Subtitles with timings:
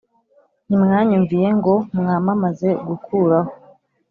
[0.67, 3.51] Ntimwanyumviye ngo mwamamaze gukuraho